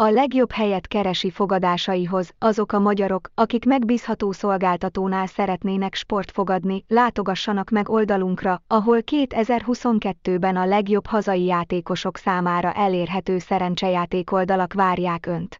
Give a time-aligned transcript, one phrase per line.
[0.00, 7.88] a legjobb helyet keresi fogadásaihoz, azok a magyarok, akik megbízható szolgáltatónál szeretnének sportfogadni, látogassanak meg
[7.88, 15.59] oldalunkra, ahol 2022-ben a legjobb hazai játékosok számára elérhető szerencsejáték oldalak várják Önt.